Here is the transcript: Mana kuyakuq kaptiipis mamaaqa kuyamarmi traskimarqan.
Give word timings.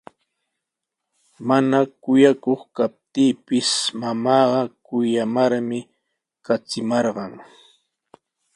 Mana 1.47 1.77
kuyakuq 2.03 2.61
kaptiipis 2.77 3.69
mamaaqa 3.99 4.61
kuyamarmi 4.85 5.79
traskimarqan. 6.43 7.33